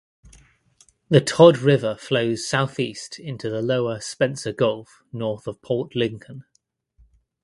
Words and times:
The 1.09 1.21
Tod 1.21 1.59
River 1.59 1.93
flows 1.95 2.47
southeast 2.47 3.19
into 3.19 3.51
the 3.51 3.61
lower 3.61 3.99
Spencer 3.99 4.51
Gulf 4.51 5.03
north 5.13 5.45
of 5.45 5.61
Port 5.61 5.95
Lincoln. 5.95 6.43